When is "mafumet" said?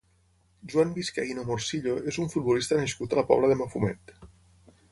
3.61-4.15